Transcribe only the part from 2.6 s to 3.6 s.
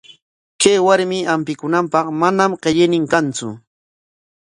qillaynin kantsu.